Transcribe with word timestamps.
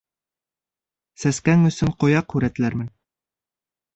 Сәскәң 1.23 1.67
өсөн 1.69 1.93
ҡояҡ 2.03 2.35
һүрәтләрмен... 2.37 2.89